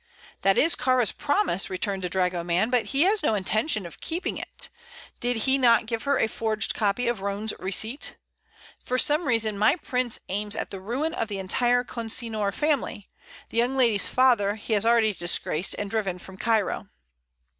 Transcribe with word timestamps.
"That 0.41 0.57
is 0.57 0.75
Kāra's 0.75 1.11
promise," 1.11 1.69
returned 1.69 2.03
the 2.03 2.09
dragoman. 2.09 2.71
"But 2.71 2.85
he 2.85 3.03
has 3.03 3.21
no 3.21 3.35
intention 3.35 3.85
of 3.85 4.01
keeping 4.01 4.35
it. 4.39 4.69
Did 5.19 5.37
he 5.45 5.59
not 5.59 5.85
give 5.85 6.05
her 6.05 6.17
a 6.17 6.25
forged 6.25 6.73
copy 6.73 7.07
of 7.07 7.21
Roane's 7.21 7.53
receipt? 7.59 8.17
For 8.83 8.97
some 8.97 9.25
reason 9.25 9.59
my 9.59 9.75
prince 9.75 10.17
aims 10.27 10.55
at 10.55 10.71
the 10.71 10.81
ruin 10.81 11.13
of 11.13 11.27
the 11.27 11.37
entire 11.37 11.83
Consinor 11.83 12.51
family. 12.51 13.11
The 13.49 13.57
young 13.57 13.77
lady's 13.77 14.07
father 14.07 14.55
he 14.55 14.73
has 14.73 14.87
already 14.87 15.13
disgraced 15.13 15.75
and 15.77 15.87
driven 15.91 16.17
from 16.17 16.35
Cairo." 16.35 16.89